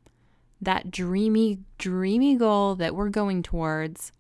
that 0.64 0.90
dreamy, 0.90 1.60
dreamy 1.78 2.36
goal 2.36 2.74
that 2.76 2.94
we're 2.94 3.08
going 3.08 3.42
towards, 3.42 4.12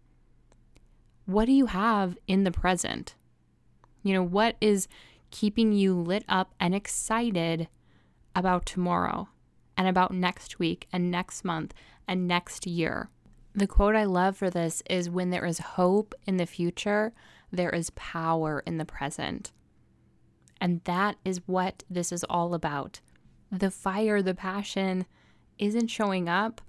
what 1.26 1.46
do 1.46 1.52
you 1.52 1.66
have 1.66 2.16
in 2.26 2.44
the 2.44 2.50
present? 2.50 3.14
You 4.02 4.14
know, 4.14 4.22
what 4.22 4.56
is 4.60 4.88
keeping 5.30 5.72
you 5.72 5.94
lit 5.94 6.24
up 6.28 6.54
and 6.60 6.74
excited 6.74 7.68
about 8.36 8.66
tomorrow 8.66 9.28
and 9.76 9.88
about 9.88 10.12
next 10.12 10.58
week 10.58 10.86
and 10.92 11.10
next 11.10 11.44
month 11.44 11.72
and 12.06 12.28
next 12.28 12.66
year? 12.66 13.08
The 13.54 13.66
quote 13.66 13.94
I 13.94 14.04
love 14.04 14.36
for 14.36 14.50
this 14.50 14.82
is 14.90 15.08
when 15.08 15.30
there 15.30 15.46
is 15.46 15.58
hope 15.58 16.14
in 16.26 16.36
the 16.36 16.46
future, 16.46 17.12
there 17.52 17.70
is 17.70 17.90
power 17.90 18.62
in 18.66 18.78
the 18.78 18.84
present. 18.84 19.52
And 20.60 20.82
that 20.84 21.16
is 21.24 21.40
what 21.46 21.84
this 21.88 22.10
is 22.10 22.24
all 22.24 22.52
about. 22.52 23.00
The 23.50 23.70
fire, 23.70 24.22
the 24.22 24.34
passion 24.34 25.06
isn't 25.58 25.88
showing 25.88 26.28
up 26.28 26.60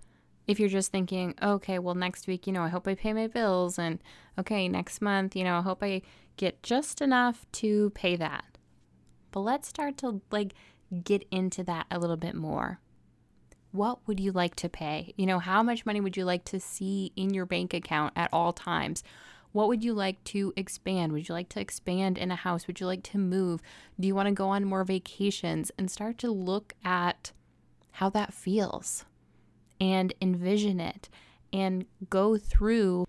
if 0.48 0.60
you're 0.60 0.70
just 0.70 0.92
thinking, 0.92 1.34
okay, 1.42 1.80
well, 1.80 1.96
next 1.96 2.28
week, 2.28 2.46
you 2.46 2.54
know, 2.54 2.62
I 2.62 2.70
hope 2.70 2.88
I 2.88 2.94
pay 2.94 3.14
my 3.14 3.28
bills. 3.28 3.80
And 3.80 4.00
okay, 4.38 4.68
next 4.68 5.02
month, 5.02 5.36
you 5.36 5.44
know, 5.44 5.58
I 5.58 5.62
hope 5.62 5.82
I 5.82 6.04
get 6.38 6.62
just 6.62 7.02
enough 7.02 7.46
to 7.54 7.90
pay 7.92 8.16
that. 8.18 8.46
But 9.32 9.40
let's 9.40 9.68
start 9.68 9.98
to 9.98 10.22
like 10.32 10.54
get 11.04 11.26
into 11.32 11.64
that 11.64 11.88
a 11.90 11.98
little 11.98 12.18
bit 12.18 12.36
more 12.36 12.80
what 13.76 14.00
would 14.08 14.20
you 14.20 14.32
like 14.32 14.56
to 14.56 14.70
pay? 14.70 15.14
You 15.18 15.26
know, 15.26 15.40
how 15.40 15.62
much 15.62 15.86
money 15.86 16.00
would 16.00 16.18
you 16.18 16.24
like 16.26 16.46
to 16.46 16.60
see 16.60 17.12
in 17.16 17.34
your 17.34 17.46
bank 17.46 17.74
account 17.74 18.14
at 18.16 18.30
all 18.32 18.54
times? 18.54 19.04
What 19.52 19.68
would 19.68 19.84
you 19.84 19.94
like 19.94 20.24
to 20.26 20.54
expand? 20.56 21.12
Would 21.14 21.28
you 21.30 21.36
like 21.36 21.50
to 21.50 21.60
expand 21.60 22.18
in 22.18 22.32
a 22.32 22.36
house? 22.36 22.68
Would 22.68 22.80
you 22.80 22.88
like 22.88 23.04
to 23.04 23.18
move? 23.18 23.62
Do 24.00 24.08
you 24.08 24.16
want 24.16 24.28
to 24.28 24.34
go 24.34 24.50
on 24.50 24.66
more 24.66 24.84
vacations 24.84 25.72
and 25.78 25.92
start 25.92 26.18
to 26.20 26.32
look 26.32 26.74
at 26.84 27.32
how 27.96 28.10
that 28.10 28.34
feels 28.34 29.06
and 29.80 30.14
envision 30.22 30.82
it 30.82 31.10
and 31.54 31.86
go 32.10 32.38
through 32.38 33.06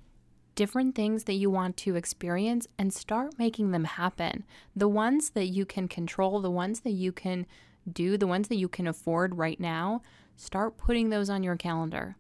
different 0.55 0.95
things 0.95 1.25
that 1.25 1.35
you 1.35 1.51
want 1.51 1.77
to 1.77 1.97
experience 1.97 2.69
and 2.79 2.93
start 2.93 3.37
making 3.37 3.73
them 3.73 3.83
happen. 3.83 4.45
The 4.77 4.89
ones 4.89 5.31
that 5.31 5.47
you 5.47 5.67
can 5.67 5.89
control, 5.89 6.41
the 6.41 6.53
ones 6.53 6.81
that 6.81 6.93
you 6.93 7.11
can 7.11 7.47
do, 7.93 8.17
the 8.17 8.29
ones 8.29 8.47
that 8.47 8.57
you 8.57 8.69
can 8.69 8.87
afford 8.87 9.37
right 9.37 9.59
now, 9.59 10.03
start 10.37 10.77
putting 10.77 11.11
those 11.11 11.29
on 11.29 11.43
your 11.43 11.57
calendar. 11.57 12.17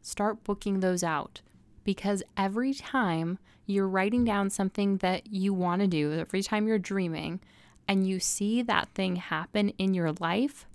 Start 0.00 0.42
booking 0.44 0.80
those 0.80 1.04
out 1.04 1.42
because 1.84 2.22
every 2.38 2.72
time 2.72 3.38
you're 3.66 3.88
writing 3.88 4.24
down 4.24 4.48
something 4.48 4.96
that 4.98 5.26
you 5.26 5.52
want 5.52 5.82
to 5.82 5.86
do, 5.86 6.12
every 6.12 6.42
time 6.42 6.66
you're 6.66 6.78
dreaming, 6.78 7.40
and 7.86 8.06
you 8.06 8.18
see 8.18 8.62
that 8.62 8.88
thing 8.94 9.16
happen 9.16 9.70
in 9.70 9.92
your 9.92 10.12
life, 10.20 10.66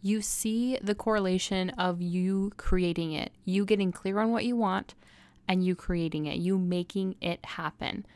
you 0.00 0.20
see 0.20 0.78
the 0.82 0.94
correlation 0.94 1.70
of 1.70 2.00
you 2.00 2.52
creating 2.56 3.12
it, 3.12 3.32
you 3.44 3.64
getting 3.64 3.92
clear 3.92 4.20
on 4.20 4.30
what 4.30 4.44
you 4.44 4.56
want, 4.56 4.94
and 5.48 5.64
you 5.64 5.74
creating 5.74 6.26
it, 6.26 6.38
you 6.38 6.58
making 6.58 7.16
it 7.20 7.44
happen. 7.44 8.06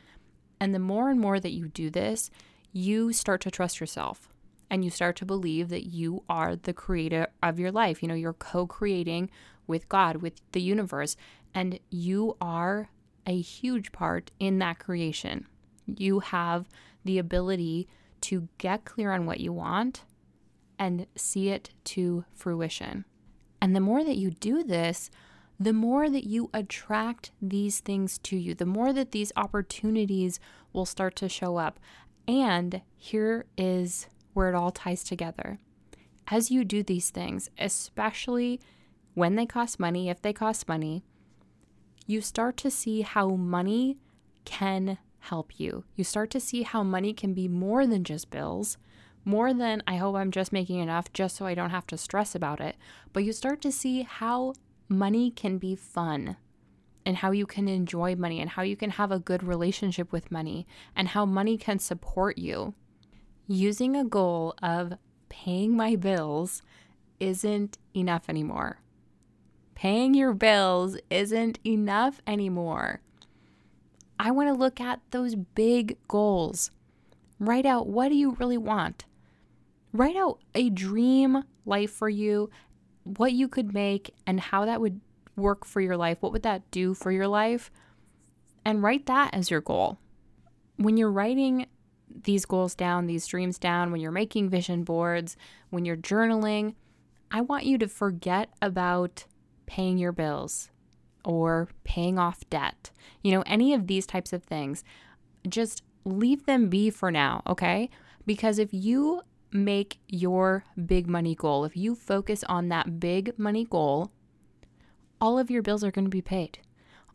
And 0.59 0.73
the 0.73 0.79
more 0.79 1.09
and 1.09 1.19
more 1.19 1.39
that 1.39 1.51
you 1.51 1.67
do 1.67 1.89
this, 1.89 2.29
you 2.71 3.11
start 3.11 3.41
to 3.41 3.51
trust 3.51 3.79
yourself 3.79 4.29
and 4.69 4.83
you 4.83 4.89
start 4.89 5.15
to 5.17 5.25
believe 5.25 5.69
that 5.69 5.85
you 5.85 6.23
are 6.29 6.55
the 6.55 6.73
creator 6.73 7.27
of 7.41 7.59
your 7.59 7.71
life. 7.71 8.01
You 8.01 8.07
know, 8.07 8.15
you're 8.15 8.33
co 8.33 8.65
creating 8.65 9.29
with 9.67 9.89
God, 9.89 10.17
with 10.17 10.41
the 10.51 10.61
universe, 10.61 11.15
and 11.53 11.79
you 11.89 12.37
are 12.39 12.89
a 13.27 13.39
huge 13.39 13.91
part 13.91 14.31
in 14.39 14.59
that 14.59 14.79
creation. 14.79 15.47
You 15.85 16.21
have 16.21 16.67
the 17.03 17.19
ability 17.19 17.87
to 18.21 18.47
get 18.57 18.85
clear 18.85 19.11
on 19.11 19.25
what 19.25 19.39
you 19.39 19.51
want 19.51 20.03
and 20.83 21.07
see 21.15 21.47
it 21.47 21.69
to 21.85 22.25
fruition. 22.35 23.05
And 23.61 23.73
the 23.73 23.79
more 23.79 24.03
that 24.03 24.17
you 24.17 24.31
do 24.31 24.63
this, 24.63 25.09
the 25.57 25.71
more 25.71 26.09
that 26.09 26.25
you 26.25 26.49
attract 26.53 27.31
these 27.41 27.79
things 27.79 28.17
to 28.19 28.35
you, 28.35 28.53
the 28.53 28.65
more 28.65 28.91
that 28.91 29.11
these 29.11 29.31
opportunities 29.37 30.41
will 30.73 30.85
start 30.85 31.15
to 31.15 31.29
show 31.29 31.55
up. 31.55 31.79
And 32.27 32.81
here 32.97 33.45
is 33.57 34.07
where 34.33 34.49
it 34.49 34.55
all 34.55 34.71
ties 34.71 35.05
together. 35.05 35.57
As 36.27 36.51
you 36.51 36.65
do 36.65 36.83
these 36.83 37.11
things, 37.11 37.49
especially 37.57 38.59
when 39.13 39.35
they 39.35 39.45
cost 39.45 39.79
money, 39.79 40.09
if 40.09 40.21
they 40.21 40.33
cost 40.33 40.67
money, 40.67 41.05
you 42.05 42.19
start 42.19 42.57
to 42.57 42.69
see 42.69 43.01
how 43.01 43.29
money 43.29 43.97
can 44.43 44.97
help 45.19 45.57
you. 45.57 45.85
You 45.95 46.03
start 46.03 46.29
to 46.31 46.41
see 46.41 46.63
how 46.63 46.83
money 46.83 47.13
can 47.13 47.33
be 47.33 47.47
more 47.47 47.87
than 47.87 48.03
just 48.03 48.29
bills, 48.29 48.77
more 49.25 49.53
than 49.53 49.83
I 49.87 49.97
hope 49.97 50.15
I'm 50.15 50.31
just 50.31 50.53
making 50.53 50.79
enough 50.79 51.11
just 51.13 51.35
so 51.35 51.45
I 51.45 51.55
don't 51.55 51.69
have 51.69 51.87
to 51.87 51.97
stress 51.97 52.35
about 52.35 52.59
it. 52.59 52.75
But 53.11 53.23
you 53.23 53.31
start 53.31 53.61
to 53.61 53.71
see 53.71 54.03
how 54.03 54.53
money 54.89 55.31
can 55.31 55.57
be 55.57 55.75
fun 55.75 56.37
and 57.05 57.17
how 57.17 57.31
you 57.31 57.45
can 57.45 57.67
enjoy 57.67 58.15
money 58.15 58.39
and 58.39 58.51
how 58.51 58.61
you 58.61 58.75
can 58.75 58.91
have 58.91 59.11
a 59.11 59.19
good 59.19 59.43
relationship 59.43 60.11
with 60.11 60.31
money 60.31 60.67
and 60.95 61.09
how 61.09 61.25
money 61.25 61.57
can 61.57 61.79
support 61.79 62.37
you. 62.37 62.73
Using 63.47 63.95
a 63.95 64.05
goal 64.05 64.55
of 64.61 64.93
paying 65.29 65.75
my 65.75 65.95
bills 65.95 66.61
isn't 67.19 67.77
enough 67.95 68.29
anymore. 68.29 68.79
Paying 69.75 70.13
your 70.13 70.33
bills 70.33 70.97
isn't 71.09 71.59
enough 71.65 72.21
anymore. 72.27 73.01
I 74.19 74.31
want 74.31 74.47
to 74.47 74.53
look 74.53 74.79
at 74.79 75.01
those 75.11 75.35
big 75.35 75.97
goals. 76.07 76.71
Write 77.39 77.65
out 77.65 77.87
what 77.87 78.09
do 78.09 78.15
you 78.15 78.37
really 78.39 78.57
want? 78.57 79.05
Write 79.93 80.15
out 80.15 80.39
a 80.55 80.69
dream 80.69 81.43
life 81.65 81.91
for 81.91 82.09
you 82.09 82.49
what 83.03 83.33
you 83.33 83.47
could 83.47 83.73
make 83.73 84.13
and 84.25 84.39
how 84.39 84.65
that 84.65 84.81
would 84.81 84.99
work 85.35 85.65
for 85.65 85.81
your 85.81 85.97
life. 85.97 86.17
What 86.21 86.31
would 86.31 86.43
that 86.43 86.69
do 86.71 86.93
for 86.93 87.11
your 87.11 87.27
life? 87.27 87.71
And 88.65 88.81
write 88.81 89.05
that 89.05 89.33
as 89.33 89.51
your 89.51 89.61
goal. 89.61 89.99
When 90.77 90.97
you're 90.97 91.11
writing 91.11 91.67
these 92.23 92.45
goals 92.45 92.75
down, 92.75 93.07
these 93.07 93.27
dreams 93.27 93.57
down, 93.57 93.91
when 93.91 94.01
you're 94.01 94.11
making 94.11 94.49
vision 94.49 94.83
boards, 94.83 95.35
when 95.69 95.85
you're 95.85 95.97
journaling, 95.97 96.75
I 97.31 97.41
want 97.41 97.65
you 97.65 97.77
to 97.79 97.87
forget 97.87 98.49
about 98.61 99.25
paying 99.65 99.97
your 99.97 100.11
bills 100.11 100.69
or 101.25 101.69
paying 101.83 102.19
off 102.19 102.47
debt. 102.49 102.91
You 103.21 103.31
know, 103.31 103.43
any 103.45 103.73
of 103.73 103.87
these 103.87 104.05
types 104.05 104.33
of 104.33 104.43
things. 104.43 104.83
Just 105.47 105.83
leave 106.05 106.45
them 106.45 106.69
be 106.69 106.89
for 106.89 107.11
now, 107.11 107.41
okay? 107.47 107.89
Because 108.25 108.59
if 108.59 108.69
you 108.71 109.21
make 109.53 109.99
your 110.07 110.65
big 110.85 111.07
money 111.07 111.35
goal, 111.35 111.65
if 111.65 111.77
you 111.77 111.95
focus 111.95 112.43
on 112.49 112.69
that 112.69 112.99
big 112.99 113.37
money 113.37 113.65
goal, 113.65 114.11
all 115.21 115.39
of 115.39 115.51
your 115.51 115.61
bills 115.61 115.83
are 115.83 115.91
going 115.91 116.05
to 116.05 116.09
be 116.09 116.21
paid. 116.21 116.59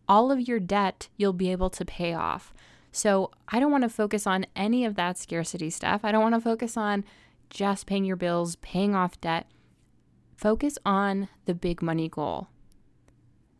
All 0.09 0.31
of 0.31 0.40
your 0.40 0.61
debt 0.61 1.09
you'll 1.16 1.33
be 1.33 1.53
able 1.53 1.70
to 1.70 1.85
pay 1.85 2.14
off. 2.14 2.55
So 2.90 3.31
I 3.48 3.61
don't 3.61 3.72
want 3.72 3.83
to 3.83 3.88
focus 3.88 4.27
on 4.27 4.46
any 4.57 4.85
of 4.85 4.94
that 4.94 5.18
scarcity 5.18 5.70
stuff. 5.70 6.01
I 6.05 6.12
don't 6.12 6.22
want 6.22 6.35
to 6.35 6.40
focus 6.40 6.77
on 6.77 7.05
just 7.51 7.87
paying 7.87 8.05
your 8.05 8.16
bills, 8.16 8.57
paying 8.57 8.94
off 8.94 9.20
debt. 9.20 9.46
Focus 10.37 10.79
on 10.87 11.29
the 11.44 11.55
big 11.55 11.83
money 11.83 12.09
goal. 12.09 12.48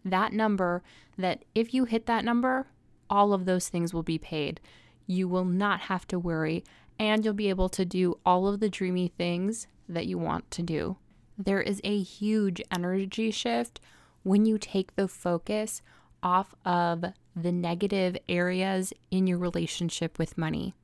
That 0.05 0.33
number, 0.33 0.83
that 1.19 1.45
if 1.55 1.75
you 1.75 1.85
hit 1.85 2.07
that 2.07 2.25
number, 2.25 2.69
all 3.11 3.33
of 3.33 3.45
those 3.45 3.69
things 3.69 3.93
will 3.93 4.03
be 4.03 4.19
paid. 4.19 4.61
You 5.07 5.29
will 5.29 5.45
not 5.45 5.81
have 5.81 6.07
to 6.09 6.19
worry 6.19 6.65
and 6.99 7.25
you'll 7.25 7.35
be 7.35 7.49
able 7.49 7.69
to 7.71 7.85
do 7.85 8.19
all 8.27 8.49
of 8.49 8.61
the 8.61 8.69
dreamy 8.69 9.09
things 9.09 9.67
that 9.89 10.07
you 10.07 10.19
want 10.19 10.51
to 10.51 10.63
do. 10.63 10.97
There 11.37 11.61
is 11.61 11.81
a 11.85 12.03
huge 12.03 12.61
energy 12.75 13.31
shift 13.31 13.81
when 14.23 14.45
you 14.45 14.59
take 14.59 14.97
the 14.97 15.09
focus 15.09 15.83
off 16.23 16.55
of 16.65 17.05
the 17.37 17.53
negative 17.53 18.17
areas 18.29 18.93
in 19.11 19.27
your 19.27 19.39
relationship 19.39 20.19
with 20.19 20.37
money. 20.37 20.75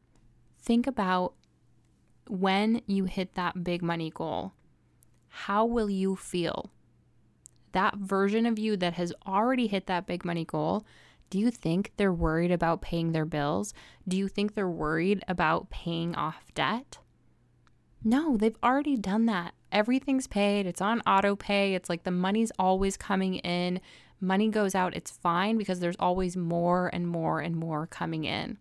Think 0.61 0.87
about 0.87 1.35
when 2.29 2.81
you 2.87 3.05
hit 3.05 3.35
that 3.35 3.65
big 3.65 3.83
money 3.83 4.11
goal. 4.11 4.53
How 5.29 5.65
will 5.65 5.91
you 5.91 6.15
feel? 6.15 6.71
That 7.73 7.97
version 7.97 8.47
of 8.47 8.59
you 8.59 8.77
that 8.77 8.95
has 8.95 9.13
already 9.27 9.67
hit 9.67 9.87
that 9.89 10.07
big 10.07 10.25
money 10.25 10.45
goal 10.45 10.87
do 11.31 11.39
you 11.39 11.51
think 11.51 11.93
they're 11.97 12.13
worried 12.13 12.53
about 12.53 12.83
paying 12.83 13.13
their 13.13 13.25
bills? 13.25 13.75
Do 14.07 14.17
you 14.17 14.29
think 14.29 14.55
they're 14.55 14.69
worried 14.69 15.23
about 15.27 15.71
paying 15.71 16.15
off 16.15 16.53
debt? 16.55 16.99
No, 18.05 18.37
they've 18.37 18.57
already 18.63 18.97
done 18.97 19.27
that. 19.27 19.55
Everything's 19.73 20.27
paid, 20.27 20.67
it's 20.67 20.83
on 20.83 21.01
auto 21.01 21.35
pay. 21.35 21.75
It's 21.75 21.89
like 21.89 22.05
the 22.05 22.11
money's 22.11 22.53
always 22.59 22.97
coming 22.97 23.37
in. 23.37 23.81
Money 24.21 24.49
goes 24.49 24.75
out, 24.75 24.95
it's 24.95 25.11
fine 25.11 25.57
because 25.57 25.81
there's 25.81 25.97
always 25.99 26.37
more 26.37 26.89
and 26.93 27.09
more 27.09 27.41
and 27.41 27.57
more 27.57 27.87
coming 27.87 28.25
in. 28.25 28.59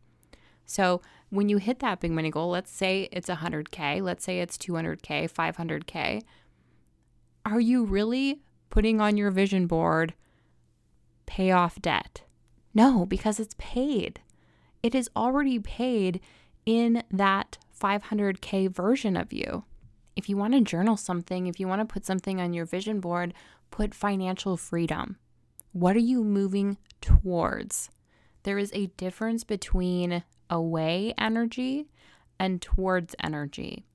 So, 0.66 1.02
when 1.30 1.50
you 1.50 1.58
hit 1.58 1.80
that 1.80 2.00
big 2.00 2.12
money 2.12 2.30
goal, 2.30 2.50
let's 2.50 2.72
say 2.72 3.10
it's 3.12 3.30
100K, 3.30 4.02
let's 4.02 4.24
say 4.24 4.40
it's 4.40 4.58
200K, 4.58 5.32
500K, 5.32 6.22
are 7.46 7.60
you 7.60 7.84
really 7.84 8.42
putting 8.70 9.02
on 9.02 9.18
your 9.18 9.30
vision 9.30 9.68
board 9.68 10.14
pay 11.26 11.52
off 11.52 11.82
debt? 11.82 12.24
No, 12.74 13.06
because 13.06 13.40
it's 13.40 13.56
paid. 13.58 14.20
It 14.82 14.96
is 14.96 15.10
already 15.16 15.60
paid 15.60 16.20
in 16.66 17.04
that 17.12 17.58
500K 17.80 18.70
version 18.70 19.16
of 19.16 19.32
you. 19.32 19.64
If 20.16 20.30
you 20.30 20.38
want 20.38 20.54
to 20.54 20.62
journal 20.62 20.98
something, 20.98 21.48
if 21.48 21.60
you 21.60 21.68
want 21.68 21.82
to 21.82 21.92
put 21.92 22.06
something 22.06 22.40
on 22.40 22.54
your 22.54 22.66
vision 22.66 23.00
board, 23.00 23.34
put 23.72 23.94
financial 23.96 24.58
freedom. 24.58 25.18
What 25.72 25.96
are 25.96 26.00
you 26.00 26.24
moving 26.24 26.78
towards? 27.02 27.90
There 28.44 28.58
is 28.58 28.72
a 28.74 28.88
difference 28.98 29.44
between 29.44 30.24
away 30.50 31.14
energy 31.18 31.88
and 32.40 32.62
towards 32.62 33.16
energy. 33.24 33.86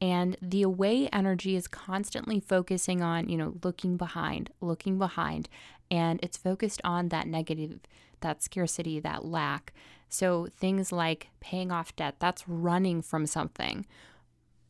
And 0.00 0.36
the 0.40 0.62
away 0.62 1.08
energy 1.08 1.56
is 1.56 1.66
constantly 1.66 2.38
focusing 2.38 3.02
on, 3.02 3.28
you 3.28 3.36
know, 3.36 3.54
looking 3.64 3.96
behind, 3.96 4.50
looking 4.60 4.96
behind. 4.98 5.48
And 5.90 6.20
it's 6.22 6.36
focused 6.36 6.80
on 6.84 7.08
that 7.08 7.26
negative, 7.26 7.80
that 8.20 8.42
scarcity, 8.42 9.00
that 9.00 9.24
lack. 9.24 9.72
So 10.08 10.46
things 10.56 10.92
like 10.92 11.28
paying 11.40 11.72
off 11.72 11.96
debt, 11.96 12.16
that's 12.20 12.48
running 12.48 13.02
from 13.02 13.26
something. 13.26 13.86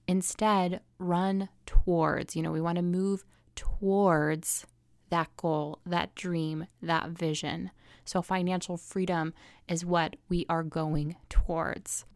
Instead, 0.06 0.80
run 0.98 1.50
towards, 1.66 2.34
you 2.34 2.42
know, 2.42 2.52
we 2.52 2.60
want 2.60 2.76
to 2.76 2.82
move 2.82 3.24
towards 3.54 4.66
that 5.10 5.28
goal, 5.36 5.80
that 5.84 6.14
dream, 6.14 6.66
that 6.80 7.10
vision. 7.10 7.70
So 8.04 8.22
financial 8.22 8.78
freedom 8.78 9.34
is 9.68 9.84
what 9.84 10.16
we 10.30 10.46
are 10.48 10.62
going 10.62 11.16
towards. 11.28 12.06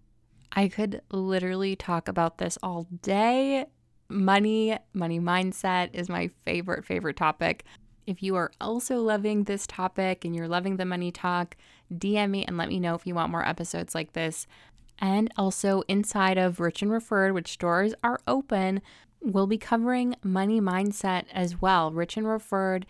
I 0.53 0.69
could 0.69 1.03
literally 1.11 1.77
talk 1.77 2.09
about 2.09 2.39
this 2.39 2.59
all 2.63 2.87
day. 3.03 3.67
Money, 4.09 4.77
money 4.93 5.19
mindset 5.19 5.91
is 5.95 6.09
my 6.09 6.29
favorite, 6.45 6.85
favorite 6.85 7.17
topic. 7.17 7.65
If 8.07 8.23
you 8.23 8.37
are 8.37 8.51
also 8.61 9.01
loving 9.01 9.45
this 9.45 9.67
topic 9.67 10.25
and 10.25 10.37
you're 10.37 10.49
loving 10.49 10.77
the 10.77 10.85
money 10.85 11.11
talk, 11.11 11.57
DM 11.93 12.31
me 12.31 12.45
and 12.45 12.57
let 12.57 12.69
me 12.69 12.81
know 12.81 12.95
if 12.95 13.07
you 13.07 13.15
want 13.15 13.31
more 13.31 13.47
episodes 13.47 13.95
like 13.95 14.13
this. 14.13 14.47
And 14.99 15.33
also, 15.37 15.83
inside 15.89 16.37
of 16.37 16.61
Rich 16.61 16.83
and 16.83 16.93
Referred, 16.93 17.33
which 17.33 17.59
doors 17.59 17.95
are 18.05 18.21
open, 18.27 18.83
we'll 19.23 19.47
be 19.47 19.59
covering 19.59 20.17
money 20.23 20.61
mindset 20.61 21.25
as 21.33 21.61
well. 21.61 21.91
Rich 21.93 22.17
and 22.17 22.29
Referred 22.29 22.87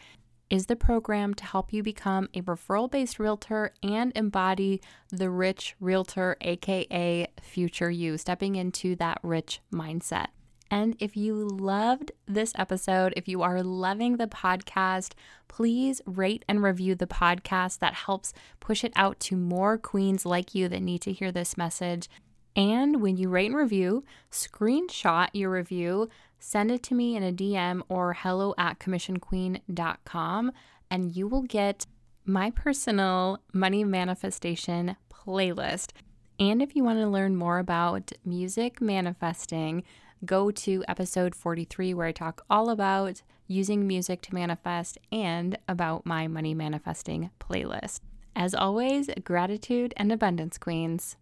is 0.52 0.66
the 0.66 0.76
program 0.76 1.32
to 1.32 1.46
help 1.46 1.72
you 1.72 1.82
become 1.82 2.28
a 2.34 2.42
referral 2.42 2.88
based 2.88 3.18
realtor 3.18 3.72
and 3.82 4.12
embody 4.14 4.82
the 5.08 5.30
rich 5.30 5.74
realtor, 5.80 6.36
aka 6.42 7.26
future 7.40 7.90
you, 7.90 8.18
stepping 8.18 8.54
into 8.54 8.94
that 8.96 9.18
rich 9.22 9.62
mindset. 9.72 10.26
And 10.70 10.94
if 10.98 11.16
you 11.16 11.34
loved 11.34 12.12
this 12.26 12.52
episode, 12.54 13.14
if 13.16 13.28
you 13.28 13.40
are 13.40 13.62
loving 13.62 14.18
the 14.18 14.26
podcast, 14.26 15.12
please 15.48 16.02
rate 16.04 16.44
and 16.46 16.62
review 16.62 16.94
the 16.96 17.06
podcast. 17.06 17.78
That 17.78 17.94
helps 17.94 18.34
push 18.60 18.84
it 18.84 18.92
out 18.94 19.20
to 19.20 19.36
more 19.36 19.78
queens 19.78 20.26
like 20.26 20.54
you 20.54 20.68
that 20.68 20.82
need 20.82 21.00
to 21.02 21.12
hear 21.12 21.32
this 21.32 21.56
message. 21.56 22.10
And 22.54 23.00
when 23.00 23.16
you 23.16 23.30
rate 23.30 23.46
and 23.46 23.56
review, 23.56 24.04
screenshot 24.30 25.28
your 25.32 25.50
review, 25.50 26.10
send 26.42 26.72
it 26.72 26.82
to 26.82 26.94
me 26.94 27.14
in 27.16 27.22
a 27.22 27.32
DM 27.32 27.82
or 27.88 28.14
hello 28.14 28.52
at 28.58 28.80
commissionqueen.com, 28.80 30.52
and 30.90 31.16
you 31.16 31.28
will 31.28 31.42
get 31.42 31.86
my 32.24 32.50
personal 32.50 33.38
money 33.52 33.84
manifestation 33.84 34.96
playlist. 35.08 35.92
And 36.40 36.60
if 36.60 36.74
you 36.74 36.82
want 36.82 36.98
to 36.98 37.06
learn 37.06 37.36
more 37.36 37.58
about 37.58 38.10
music 38.24 38.80
manifesting, 38.80 39.84
go 40.24 40.50
to 40.50 40.84
episode 40.88 41.36
43, 41.36 41.94
where 41.94 42.08
I 42.08 42.12
talk 42.12 42.44
all 42.50 42.70
about 42.70 43.22
using 43.46 43.86
music 43.86 44.20
to 44.22 44.34
manifest 44.34 44.98
and 45.12 45.56
about 45.68 46.04
my 46.04 46.26
money 46.26 46.54
manifesting 46.54 47.30
playlist. 47.38 48.00
As 48.34 48.54
always, 48.54 49.10
gratitude 49.22 49.94
and 49.96 50.10
abundance, 50.10 50.58
queens. 50.58 51.16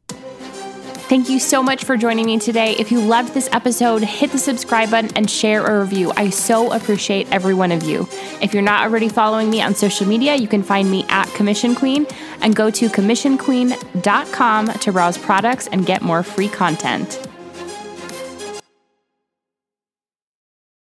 Thank 1.09 1.29
you 1.29 1.41
so 1.41 1.63
much 1.63 1.85
for 1.85 1.97
joining 1.97 2.27
me 2.27 2.39
today. 2.39 2.77
If 2.79 2.93
you 2.93 3.01
loved 3.01 3.35
this 3.35 3.49
episode, 3.53 4.03
hit 4.03 4.31
the 4.31 4.39
subscribe 4.39 4.91
button 4.91 5.11
and 5.17 5.29
share 5.29 5.67
a 5.67 5.81
review. 5.81 6.13
I 6.17 6.31
so 6.31 6.73
appreciate 6.73 7.31
every 7.33 7.55
one 7.55 7.73
of 7.73 7.83
you. 7.83 8.09
If 8.41 8.55
you're 8.55 8.63
not 8.63 8.85
already 8.85 9.09
following 9.09 9.51
me 9.51 9.61
on 9.61 9.75
social 9.75 10.07
media, 10.07 10.37
you 10.37 10.47
can 10.47 10.63
find 10.63 10.91
me 10.91 11.05
at 11.09 11.27
Commission 11.35 11.75
Queen 11.75 12.07
and 12.43 12.55
go 12.55 12.71
to 12.71 12.89
commissionqueen.com 12.89 14.67
to 14.69 14.93
browse 14.93 15.19
products 15.19 15.67
and 15.67 15.85
get 15.85 16.03
more 16.03 16.23
free 16.23 16.49
content. 16.49 17.30